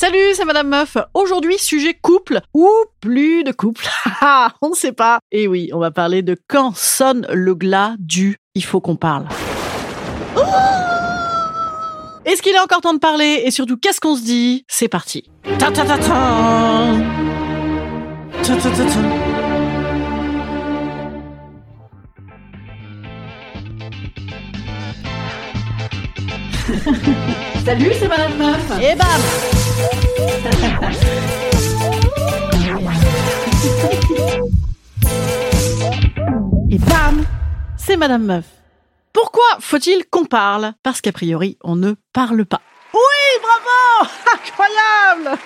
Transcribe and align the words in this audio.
Salut, 0.00 0.32
c'est 0.34 0.44
Madame 0.44 0.68
Meuf. 0.68 0.96
Aujourd'hui, 1.12 1.58
sujet 1.58 1.92
couple 1.92 2.38
ou 2.54 2.70
plus 3.00 3.42
de 3.42 3.50
couple. 3.50 3.84
on 4.62 4.68
ne 4.68 4.74
sait 4.76 4.92
pas. 4.92 5.18
Et 5.32 5.48
oui, 5.48 5.70
on 5.72 5.80
va 5.80 5.90
parler 5.90 6.22
de 6.22 6.36
quand 6.46 6.72
sonne 6.76 7.26
le 7.32 7.56
glas 7.56 7.96
du 7.98 8.36
il 8.54 8.62
faut 8.62 8.80
qu'on 8.80 8.94
parle. 8.94 9.26
Oh 10.36 10.40
Est-ce 12.24 12.42
qu'il 12.42 12.54
est 12.54 12.60
encore 12.60 12.80
temps 12.80 12.94
de 12.94 13.00
parler 13.00 13.42
Et 13.44 13.50
surtout, 13.50 13.76
qu'est-ce 13.76 14.00
qu'on 14.00 14.14
se 14.14 14.22
dit? 14.22 14.64
C'est 14.68 14.86
parti. 14.86 15.24
Ta 15.58 15.72
ta 15.72 15.84
ta 15.84 15.98
ta. 15.98 16.04
Ta 18.44 18.54
ta 18.54 18.70
ta 18.70 18.84
ta. 18.84 19.00
Salut, 27.64 27.90
c'est 27.98 28.06
Madame 28.06 28.38
Meuf. 28.38 28.80
Et 28.80 28.94
bam 28.94 29.57
Et 36.70 36.78
bam 36.78 37.24
C'est 37.76 37.96
Madame 37.96 38.24
Meuf. 38.24 38.44
Pourquoi 39.12 39.42
faut-il 39.60 40.04
qu'on 40.10 40.24
parle? 40.24 40.72
Parce 40.82 41.00
qu'a 41.00 41.12
priori, 41.12 41.56
on 41.64 41.76
ne 41.76 41.94
parle 42.12 42.44
pas. 42.44 42.60
Bravo 43.98 44.10
Incroyable 44.34 45.38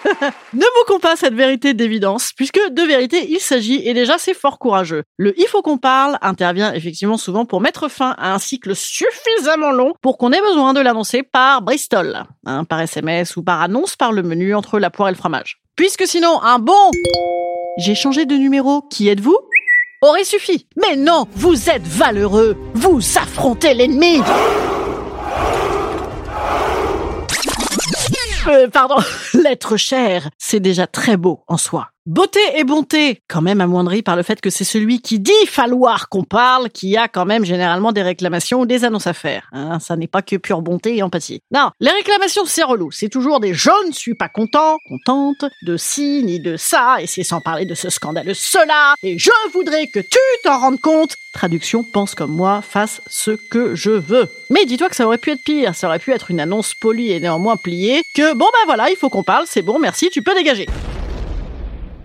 Ne 0.53 0.65
moquons 0.79 1.01
pas 1.01 1.17
cette 1.17 1.35
vérité 1.35 1.75
d'évidence, 1.75 2.33
puisque 2.37 2.61
de 2.71 2.83
vérité 2.83 3.27
il 3.31 3.41
s'agit, 3.41 3.87
et 3.87 3.95
déjà 3.95 4.19
c'est 4.19 4.35
fort 4.35 4.59
courageux. 4.59 5.03
Le 5.17 5.39
il 5.39 5.47
faut 5.47 5.63
qu'on 5.63 5.79
parle 5.79 6.19
intervient 6.23 6.73
effectivement 6.73 7.17
souvent 7.17 7.45
pour 7.45 7.61
mettre 7.61 7.89
fin 7.89 8.15
à 8.19 8.35
un 8.35 8.39
cycle 8.39 8.75
suffisamment 8.75 9.71
long 9.71 9.95
pour 10.03 10.19
qu'on 10.19 10.33
ait 10.33 10.41
besoin 10.41 10.75
de 10.75 10.81
l'annoncer 10.81 11.23
par 11.23 11.63
Bristol, 11.63 12.25
hein, 12.47 12.65
par 12.65 12.81
SMS 12.81 13.37
ou 13.37 13.43
par 13.43 13.61
annonce 13.61 13.97
par 13.97 14.13
le 14.13 14.23
menu 14.23 14.55
entre 14.55 14.79
la 14.79 14.91
poire 14.91 15.09
et 15.09 15.13
le 15.13 15.19
fromage. 15.19 15.61
Puisque 15.77 16.07
sinon, 16.07 16.41
un 16.43 16.59
bon 16.59 16.91
j'ai 17.79 17.95
changé 17.95 18.27
de 18.27 18.35
numéro, 18.35 18.83
qui 18.83 19.09
êtes-vous? 19.09 19.39
aurait 20.03 20.25
suffi. 20.25 20.67
Mais 20.77 20.97
non, 20.97 21.27
vous 21.35 21.71
êtes 21.71 21.87
valeureux, 21.87 22.57
vous 22.75 23.01
affrontez 23.17 23.73
l'ennemi. 23.73 24.21
Euh, 28.49 28.69
pardon, 28.69 28.97
l'être 29.35 29.77
cher, 29.77 30.29
c'est 30.39 30.61
déjà 30.61 30.87
très 30.87 31.17
beau 31.17 31.45
en 31.47 31.57
soi. 31.57 31.91
Beauté 32.07 32.41
et 32.57 32.65
bonté, 32.65 33.21
quand 33.29 33.43
même 33.43 33.61
amoindrie 33.61 34.03
par 34.03 34.17
le 34.17 34.25
fait 34.25 34.41
que 34.41 34.51
c'est 34.51 34.65
celui 34.65 35.01
qui 35.01 35.21
dit 35.21 35.31
falloir 35.47 36.09
qu'on 36.09 36.25
parle 36.25 36.69
qui 36.69 36.97
a 36.97 37.07
quand 37.07 37.25
même 37.25 37.45
généralement 37.45 37.93
des 37.93 38.03
réclamations 38.03 38.63
ou 38.63 38.67
des 38.67 38.85
annonces 38.85 39.07
à 39.07 39.13
faire. 39.13 39.49
Hein, 39.53 39.79
ça 39.79 39.95
n'est 39.95 40.09
pas 40.09 40.21
que 40.21 40.35
pure 40.35 40.63
bonté 40.63 40.97
et 40.97 41.05
empathie. 41.05 41.43
Non, 41.53 41.71
les 41.79 41.93
réclamations 41.93 42.43
c'est 42.45 42.65
relou. 42.65 42.91
C'est 42.91 43.09
toujours 43.09 43.39
des 43.39 43.55
je 43.55 43.71
ne 43.87 43.93
suis 43.93 44.17
pas 44.17 44.29
content, 44.29 44.79
contente, 44.89 45.45
de 45.65 45.77
ci 45.77 46.25
ni 46.25 46.41
de 46.41 46.57
ça, 46.57 46.97
et 47.01 47.07
c'est 47.07 47.23
sans 47.23 47.41
parler 47.41 47.67
de 47.67 47.75
ce 47.77 47.89
scandaleux 47.89 48.35
cela, 48.35 48.95
et 49.05 49.17
je 49.17 49.31
voudrais 49.53 49.87
que 49.87 50.01
tu 50.01 50.19
t'en 50.43 50.59
rendes 50.59 50.81
compte. 50.81 51.15
Traduction, 51.35 51.85
pense 51.85 52.17
comme 52.17 52.33
moi, 52.33 52.63
fasse 52.63 53.01
ce 53.07 53.31
que 53.31 53.77
je 53.77 53.93
veux. 53.93 54.29
Mais 54.51 54.65
dis-toi 54.65 54.89
que 54.89 54.97
ça 54.97 55.07
aurait 55.07 55.19
pu 55.19 55.31
être 55.31 55.45
pire, 55.45 55.77
ça 55.77 55.87
aurait 55.87 56.01
pu 56.01 56.11
être 56.11 56.33
une 56.33 56.41
annonce 56.41 56.75
polie 56.75 57.13
et 57.13 57.21
néanmoins 57.21 57.57
pliée, 57.57 58.03
que 58.17 58.35
bon 58.35 58.47
bah 58.53 58.65
voilà, 58.67 58.91
il 58.91 58.97
faut 58.97 59.09
qu'on 59.09 59.23
parle, 59.23 59.45
c'est 59.47 59.63
bon, 59.63 59.79
merci, 59.79 60.11
tu 60.11 60.25
peux 60.25 60.35
dégager. 60.35 60.67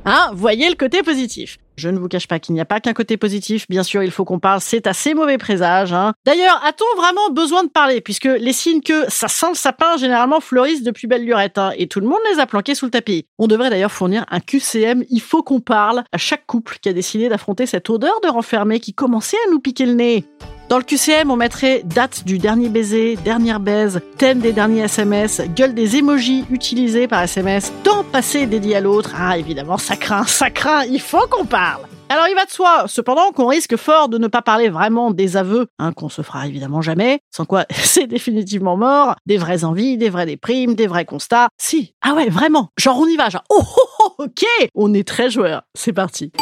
Hein, 0.10 0.32
voyez 0.34 0.70
le 0.70 0.76
côté 0.76 1.04
positif. 1.04 1.58
Je 1.76 1.90
ne 1.90 2.00
vous 2.00 2.08
cache 2.08 2.30
pas 2.30 2.40
qu'il 2.40 2.56
n'y 2.56 2.62
a 2.62 2.66
pas 2.66 2.80
qu'un 2.80 2.94
côté 2.94 3.18
positif. 3.18 3.66
Bien 3.68 3.84
sûr, 3.84 4.04
il 4.04 4.12
faut 4.12 4.24
qu'on 4.24 4.40
parle. 4.40 4.62
C'est 4.62 4.88
assez 4.88 5.14
mauvais 5.14 5.38
présage. 5.38 5.92
Hein. 5.92 6.14
D'ailleurs, 6.26 6.62
a-t-on 6.64 7.02
vraiment 7.02 7.30
besoin 7.30 7.66
de 7.66 7.70
parler? 7.70 8.00
Puisque 8.00 8.24
les 8.24 8.54
signes 8.54 8.80
que 8.80 9.04
ça 9.10 9.28
sent 9.28 9.50
le 9.50 9.56
sapin 9.56 9.98
généralement 9.98 10.40
fleurissent 10.40 10.82
depuis 10.82 11.08
belle 11.08 11.26
lurette. 11.26 11.58
Hein, 11.58 11.74
et 11.76 11.88
tout 11.88 12.00
le 12.00 12.08
monde 12.08 12.22
les 12.32 12.40
a 12.40 12.46
planqués 12.46 12.74
sous 12.74 12.86
le 12.86 12.92
tapis. 12.92 13.26
On 13.38 13.48
devrait 13.48 13.70
d'ailleurs 13.70 13.92
fournir 13.92 14.26
un 14.32 14.40
QCM. 14.40 15.04
Il 15.10 15.20
faut 15.20 15.44
qu'on 15.44 15.60
parle 15.60 16.06
à 16.14 16.18
chaque 16.18 16.46
couple 16.46 16.78
qui 16.82 16.88
a 16.88 16.94
décidé 16.94 17.28
d'affronter 17.28 17.66
cette 17.66 17.90
odeur 17.90 18.22
de 18.24 18.30
renfermé 18.30 18.80
qui 18.80 18.94
commençait 18.94 19.36
à 19.46 19.52
nous 19.52 19.60
piquer 19.60 19.86
le 19.86 19.94
nez. 19.94 20.26
Dans 20.70 20.78
le 20.78 20.84
QCM, 20.84 21.32
on 21.32 21.38
mettrait 21.38 21.82
date 21.86 22.26
du 22.26 22.40
dernier 22.40 22.68
baiser, 22.68 23.16
dernière 23.16 23.62
baise, 23.62 24.02
thème 24.18 24.40
des 24.40 24.52
derniers 24.52 24.82
SMS, 24.82 25.42
gueule 25.56 25.74
des 25.74 25.96
emojis 25.96 26.44
utilisés 26.52 27.08
par 27.08 27.24
SMS, 27.24 27.72
temps 27.84 28.04
passé 28.04 28.48
dédié 28.48 28.76
à 28.76 28.82
l'autre. 28.82 29.14
Ah, 29.18 29.38
évidemment, 29.38 29.78
ça 29.78 29.96
craint, 29.96 30.26
ça 30.26 30.50
craint, 30.50 30.84
il 30.84 31.00
faut 31.00 31.26
qu'on 31.30 31.46
parle. 31.46 31.84
Alors 32.10 32.28
il 32.28 32.36
va 32.36 32.44
de 32.44 32.52
soi, 32.52 32.84
cependant, 32.88 33.32
qu'on 33.32 33.48
risque 33.48 33.78
fort 33.78 34.10
de 34.10 34.18
ne 34.18 34.28
pas 34.28 34.42
parler 34.42 34.68
vraiment 34.68 35.12
des 35.12 35.38
aveux, 35.38 35.68
hein, 35.80 35.94
qu'on 35.94 36.10
se 36.10 36.22
fera 36.22 36.48
évidemment 36.48 36.82
jamais, 36.82 37.20
sans 37.32 37.46
quoi 37.46 37.66
c'est 37.72 38.08
définitivement 38.08 38.76
mort, 38.76 39.16
des 39.26 39.38
vraies 39.38 39.64
envies, 39.64 39.98
des 39.98 40.10
vraies 40.10 40.26
déprimes, 40.26 40.76
des 40.76 40.88
vrais 40.88 41.06
constats. 41.06 41.48
Si, 41.58 41.94
ah 42.02 42.14
ouais, 42.14 42.28
vraiment, 42.28 42.72
genre 42.78 43.00
on 43.00 43.08
y 43.08 43.16
va, 43.16 43.30
genre 43.30 43.44
oh, 43.50 43.62
oh, 43.62 43.88
oh 44.00 44.24
ok, 44.26 44.46
on 44.76 44.94
est 44.94 45.08
très 45.08 45.30
joueur, 45.30 45.62
c'est 45.76 45.94
parti. 45.94 46.34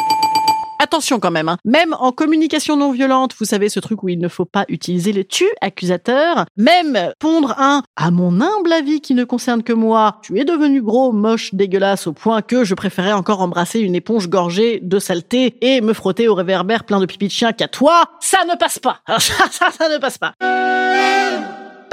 Attention 0.78 1.20
quand 1.20 1.30
même, 1.30 1.48
hein. 1.48 1.56
même 1.64 1.94
en 1.98 2.12
communication 2.12 2.76
non 2.76 2.92
violente, 2.92 3.34
vous 3.38 3.46
savez 3.46 3.68
ce 3.68 3.80
truc 3.80 4.02
où 4.02 4.08
il 4.08 4.18
ne 4.18 4.28
faut 4.28 4.44
pas 4.44 4.64
utiliser 4.68 5.12
le 5.12 5.24
tu 5.24 5.44
accusateur, 5.60 6.44
même 6.56 7.12
pondre 7.18 7.54
un 7.58 7.82
à 7.96 8.10
mon 8.10 8.40
humble 8.40 8.72
avis 8.72 9.00
qui 9.00 9.14
ne 9.14 9.24
concerne 9.24 9.62
que 9.62 9.72
moi, 9.72 10.20
tu 10.22 10.38
es 10.38 10.44
devenu 10.44 10.82
gros, 10.82 11.12
moche, 11.12 11.54
dégueulasse 11.54 12.06
au 12.06 12.12
point 12.12 12.42
que 12.42 12.64
je 12.64 12.74
préférais 12.74 13.12
encore 13.12 13.40
embrasser 13.40 13.80
une 13.80 13.94
éponge 13.94 14.28
gorgée 14.28 14.80
de 14.82 14.98
saleté 14.98 15.56
et 15.62 15.80
me 15.80 15.94
frotter 15.94 16.28
au 16.28 16.34
réverbère 16.34 16.84
plein 16.84 17.00
de 17.00 17.06
pipi 17.06 17.26
de 17.26 17.32
chien 17.32 17.52
qu'à 17.52 17.68
toi, 17.68 18.04
ça 18.20 18.44
ne 18.44 18.56
passe 18.56 18.78
pas. 18.78 19.00
ça, 19.18 19.18
ça, 19.50 19.70
ça 19.70 19.88
ne 19.88 19.98
passe 19.98 20.18
pas. 20.18 20.34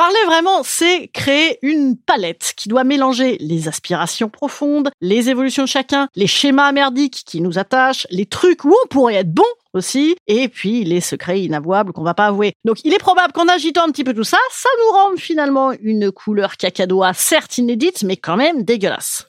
Parler 0.04 0.26
vraiment, 0.26 0.64
c'est 0.64 1.08
créer 1.14 1.60
une 1.62 1.96
palette 1.96 2.56
qui 2.58 2.68
doit 2.68 2.84
mélanger 2.84 3.38
les 3.40 3.70
aspirations 3.70 4.28
profondes, 4.28 4.92
les 5.00 5.30
évolutions 5.30 5.64
de 5.64 5.70
chacun, 5.70 6.10
les 6.18 6.28
schémas 6.28 6.74
merdiques 6.74 7.24
qui 7.26 7.40
nous 7.40 7.58
attachent, 7.58 8.06
les 8.10 8.26
trucs 8.26 8.66
où 8.66 8.76
on 8.84 8.88
pourrait 8.90 9.16
être 9.16 9.32
bon 9.32 9.46
aussi, 9.72 10.18
et 10.28 10.50
puis 10.50 10.84
les 10.84 11.00
secrets 11.00 11.40
inavouables 11.40 11.94
qu'on 11.94 12.04
va 12.04 12.14
pas 12.14 12.26
avouer. 12.26 12.52
Donc 12.66 12.84
il 12.84 12.94
est 12.94 13.00
probable 13.00 13.32
qu'en 13.32 13.48
agitant 13.48 13.86
un 13.88 13.92
petit 13.92 14.04
peu 14.04 14.14
tout 14.14 14.26
ça, 14.26 14.40
ça 14.52 14.68
nous 14.78 14.92
rende 14.92 15.20
finalement 15.20 15.72
une 15.72 16.12
couleur 16.12 16.58
cacadois, 16.58 17.14
certes 17.14 17.58
inédite, 17.58 18.04
mais 18.04 18.18
quand 18.18 18.36
même 18.36 18.64
dégueulasse. 18.64 19.26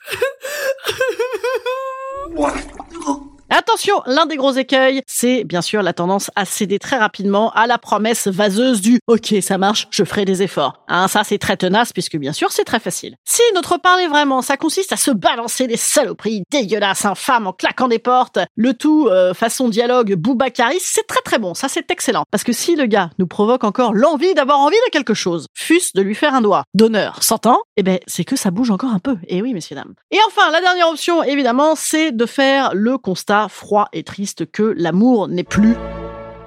Attention, 3.50 4.00
l'un 4.06 4.25
des 4.25 4.37
gros 4.37 4.52
écueils, 4.52 5.02
c'est 5.06 5.44
bien 5.44 5.61
sûr 5.61 5.82
la 5.82 5.93
tendance 5.93 6.31
à 6.35 6.46
céder 6.46 6.79
très 6.79 6.96
rapidement 6.96 7.50
à 7.52 7.67
la 7.67 7.76
promesse 7.76 8.26
vaseuse 8.26 8.81
du 8.81 9.00
OK, 9.06 9.35
ça 9.43 9.58
marche, 9.58 9.87
je 9.91 10.02
ferai 10.02 10.25
des 10.25 10.43
efforts. 10.43 10.82
Hein, 10.88 11.08
ça 11.08 11.25
c'est 11.25 11.37
très 11.37 11.58
tenace 11.58 11.93
puisque 11.93 12.17
bien 12.17 12.32
sûr 12.32 12.50
c'est 12.50 12.64
très 12.64 12.81
facile. 12.81 13.17
Si 13.26 13.43
notre 13.55 13.76
parler 13.76 14.08
vraiment, 14.08 14.41
ça 14.41 14.56
consiste 14.56 14.93
à 14.93 14.96
se 14.96 15.11
balancer 15.11 15.67
des 15.67 15.76
saloperies 15.76 16.44
dégueulasses, 16.50 17.05
infâmes 17.05 17.46
en 17.46 17.52
claquant 17.52 17.87
des 17.87 17.99
portes, 17.99 18.38
le 18.56 18.73
tout 18.73 19.08
euh, 19.08 19.35
façon 19.35 19.69
dialogue 19.69 20.14
Boubacaris, 20.14 20.81
c'est 20.81 21.06
très 21.06 21.20
très 21.20 21.38
bon, 21.38 21.52
ça 21.52 21.69
c'est 21.69 21.90
excellent. 21.90 22.25
Parce 22.31 22.44
que 22.44 22.52
si 22.52 22.76
le 22.76 22.87
gars 22.87 23.11
nous 23.19 23.26
provoque 23.26 23.64
encore 23.64 23.93
l'envie 23.93 24.32
d'avoir 24.32 24.61
envie 24.61 24.76
de 24.87 24.90
quelque 24.90 25.14
chose, 25.14 25.49
fût-ce 25.52 25.90
de 25.94 26.00
lui 26.00 26.14
faire 26.14 26.35
un 26.35 26.40
doigt 26.40 26.64
d'honneur, 26.73 27.23
s'entend 27.23 27.58
Eh 27.76 27.82
ben 27.82 27.99
c'est 28.06 28.25
que 28.25 28.37
ça 28.37 28.50
bouge 28.50 28.70
encore 28.70 28.94
un 28.94 29.00
peu. 29.00 29.19
Et 29.29 29.43
oui 29.43 29.52
messieurs 29.52 29.76
dames. 29.76 29.93
Et 30.11 30.19
enfin, 30.29 30.50
la 30.50 30.62
dernière 30.62 30.88
option 30.88 31.23
évidemment, 31.23 31.75
c'est 31.76 32.11
de 32.11 32.25
faire 32.25 32.70
le 32.73 32.97
constat 32.97 33.34
froid 33.49 33.89
et 33.93 34.03
triste 34.03 34.51
que 34.51 34.75
l'amour 34.77 35.29
n'est 35.29 35.45
plus. 35.45 35.77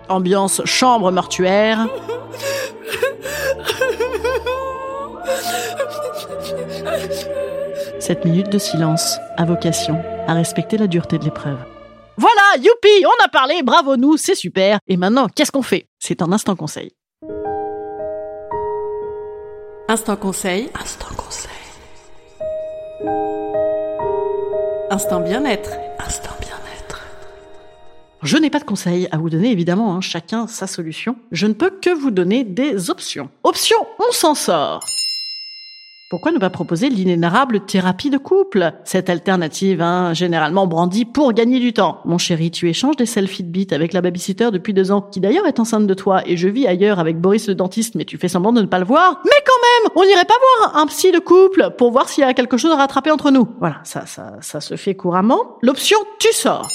Ambiance 0.10 0.62
chambre 0.66 1.12
mortuaire. 1.12 1.88
Cette 8.00 8.24
minute 8.24 8.50
de 8.50 8.58
silence 8.58 9.18
a 9.38 9.46
vocation 9.46 10.02
à 10.28 10.34
respecter 10.34 10.78
la 10.78 10.88
dureté 10.88 11.18
de 11.18 11.26
l'épreuve. 11.26 11.58
Voilà, 12.18 12.58
youpi, 12.58 13.06
on 13.06 13.26
a 13.26 13.28
parlé, 13.28 13.62
bravo 13.64 13.98
nous, 13.98 14.18
c'est 14.18 14.36
super. 14.36 14.80
Et 14.88 14.98
maintenant, 14.98 15.28
qu'est-ce 15.28 15.52
qu'on 15.52 15.62
fait? 15.62 15.88
C'est 16.00 16.22
un 16.22 16.32
instant 16.32 16.56
conseil. 16.56 16.92
Instant 19.90 20.16
conseil. 20.16 20.70
Instant 20.82 21.16
conseil. 21.16 21.52
Instant 24.90 25.20
bien-être. 25.20 25.68
Instant 25.70 25.80
bien-être. 25.80 25.87
Je 28.28 28.36
n'ai 28.36 28.50
pas 28.50 28.60
de 28.60 28.66
conseils 28.66 29.08
à 29.12 29.18
vous 29.18 29.30
donner, 29.30 29.52
évidemment, 29.52 29.96
hein, 29.96 30.02
chacun 30.02 30.48
sa 30.48 30.68
solution. 30.68 31.16
Je 31.32 31.48
ne 31.48 31.54
peux 31.54 31.70
que 31.70 31.98
vous 31.98 32.12
donner 32.12 32.44
des 32.44 32.90
options. 32.90 33.30
Option, 33.46 33.78
on 34.06 34.12
s'en 34.12 34.36
sort. 34.36 34.84
Pourquoi 36.10 36.34
ne 36.34 36.38
pas 36.38 36.50
proposer 36.50 36.90
l'inénarrable 36.90 37.62
thérapie 37.62 38.10
de 38.10 38.18
couple? 38.18 38.74
Cette 38.84 39.10
alternative, 39.10 39.82
hein, 39.82 40.14
généralement 40.14 40.68
brandie 40.68 41.06
pour 41.06 41.32
gagner 41.32 41.62
du 41.62 41.72
temps. 41.72 42.02
Mon 42.04 42.18
chéri, 42.18 42.52
tu 42.52 42.68
échanges 42.68 42.98
des 42.98 43.06
selfies 43.06 43.44
de 43.44 43.50
bite 43.50 43.72
avec 43.72 43.94
la 43.94 44.02
babysitter 44.02 44.52
depuis 44.52 44.74
deux 44.74 44.92
ans, 44.92 45.02
qui 45.02 45.22
d'ailleurs 45.22 45.48
est 45.48 45.62
enceinte 45.62 45.88
de 45.88 45.94
toi, 45.94 46.22
et 46.26 46.36
je 46.36 46.50
vis 46.50 46.68
ailleurs 46.68 47.00
avec 47.00 47.22
Boris 47.22 47.48
le 47.48 47.56
dentiste, 47.56 47.96
mais 47.96 48.04
tu 48.04 48.18
fais 48.18 48.28
semblant 48.28 48.52
de 48.52 48.60
ne 48.62 48.68
pas 48.68 48.80
le 48.80 48.86
voir. 48.86 49.22
Mais 49.24 49.42
quand 49.46 49.86
même, 49.86 49.94
on 49.96 50.06
n'irait 50.06 50.26
pas 50.26 50.34
voir 50.60 50.76
un 50.76 50.86
psy 50.88 51.14
de 51.14 51.20
couple 51.20 51.70
pour 51.78 51.92
voir 51.92 52.10
s'il 52.10 52.26
y 52.26 52.28
a 52.28 52.34
quelque 52.34 52.58
chose 52.58 52.72
à 52.72 52.76
rattraper 52.76 53.12
entre 53.12 53.32
nous. 53.32 53.48
Voilà, 53.62 53.78
ça, 53.86 54.06
ça, 54.06 54.34
ça 54.42 54.60
se 54.60 54.76
fait 54.76 54.96
couramment. 54.96 55.60
L'option, 55.62 56.00
tu 56.20 56.34
sors. 56.34 56.68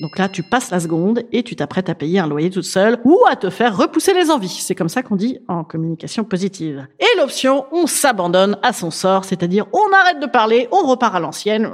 Donc 0.00 0.16
là, 0.16 0.28
tu 0.28 0.44
passes 0.44 0.70
la 0.70 0.78
seconde 0.78 1.24
et 1.32 1.42
tu 1.42 1.56
t'apprêtes 1.56 1.88
à 1.88 1.94
payer 1.94 2.20
un 2.20 2.28
loyer 2.28 2.50
toute 2.50 2.64
seule 2.64 2.98
ou 3.04 3.18
à 3.28 3.34
te 3.34 3.50
faire 3.50 3.76
repousser 3.76 4.14
les 4.14 4.30
envies. 4.30 4.48
C'est 4.48 4.76
comme 4.76 4.88
ça 4.88 5.02
qu'on 5.02 5.16
dit 5.16 5.38
en 5.48 5.64
communication 5.64 6.22
positive. 6.22 6.86
Et 7.00 7.18
l'option, 7.18 7.66
on 7.72 7.88
s'abandonne 7.88 8.58
à 8.62 8.72
son 8.72 8.92
sort, 8.92 9.24
c'est-à-dire 9.24 9.66
on 9.72 9.92
arrête 9.92 10.20
de 10.20 10.26
parler, 10.26 10.68
on 10.70 10.86
repart 10.86 11.16
à 11.16 11.20
l'ancienne, 11.20 11.68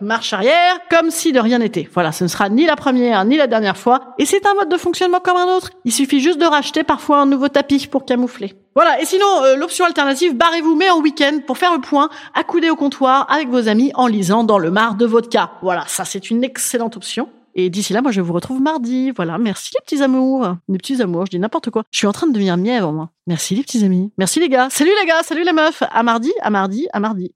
marche 0.00 0.32
arrière, 0.32 0.78
comme 0.88 1.10
si 1.10 1.32
de 1.32 1.40
rien 1.40 1.58
n'était. 1.58 1.88
Voilà, 1.92 2.12
ce 2.12 2.22
ne 2.22 2.28
sera 2.28 2.48
ni 2.48 2.66
la 2.66 2.76
première 2.76 3.24
ni 3.24 3.36
la 3.36 3.48
dernière 3.48 3.76
fois. 3.76 4.14
Et 4.18 4.26
c'est 4.26 4.46
un 4.46 4.54
mode 4.54 4.68
de 4.68 4.76
fonctionnement 4.76 5.20
comme 5.20 5.36
un 5.36 5.56
autre. 5.56 5.70
Il 5.84 5.92
suffit 5.92 6.20
juste 6.20 6.40
de 6.40 6.46
racheter 6.46 6.84
parfois 6.84 7.20
un 7.20 7.26
nouveau 7.26 7.48
tapis 7.48 7.88
pour 7.88 8.04
camoufler. 8.04 8.54
Voilà, 8.74 9.00
et 9.00 9.04
sinon, 9.04 9.42
euh, 9.42 9.56
l'option 9.56 9.84
alternative, 9.84 10.36
barrez-vous 10.36 10.74
mais 10.74 10.90
en 10.90 11.00
week-end 11.00 11.38
pour 11.46 11.58
faire 11.58 11.72
le 11.72 11.80
point, 11.80 12.08
accoudé 12.34 12.70
au 12.70 12.76
comptoir 12.76 13.30
avec 13.30 13.48
vos 13.48 13.68
amis 13.68 13.92
en 13.94 14.06
lisant 14.06 14.42
dans 14.42 14.58
le 14.58 14.70
mar 14.70 14.96
de 14.96 15.06
vodka. 15.06 15.52
Voilà, 15.62 15.84
ça 15.86 16.04
c'est 16.04 16.30
une 16.30 16.42
excellente 16.42 16.96
option. 16.96 17.28
Et 17.54 17.70
d'ici 17.70 17.92
là, 17.92 18.02
moi 18.02 18.10
je 18.10 18.20
vous 18.20 18.32
retrouve 18.32 18.60
mardi. 18.60 19.12
Voilà, 19.12 19.38
merci 19.38 19.70
les 19.74 19.84
petits 19.84 20.02
amours. 20.02 20.56
Les 20.68 20.78
petits 20.78 21.00
amours, 21.00 21.26
je 21.26 21.30
dis 21.30 21.38
n'importe 21.38 21.70
quoi. 21.70 21.84
Je 21.92 21.98
suis 21.98 22.06
en 22.08 22.12
train 22.12 22.26
de 22.26 22.32
devenir 22.32 22.56
mièvre, 22.56 22.90
moi. 22.90 23.10
Merci 23.28 23.54
les 23.54 23.62
petits 23.62 23.84
amis. 23.84 24.12
Merci 24.18 24.40
les 24.40 24.48
gars. 24.48 24.68
Salut 24.70 24.90
les 25.00 25.06
gars, 25.06 25.22
salut 25.22 25.44
les 25.44 25.52
meufs. 25.52 25.84
À 25.92 26.02
mardi, 26.02 26.32
à 26.40 26.50
mardi, 26.50 26.88
à 26.92 26.98
mardi. 26.98 27.32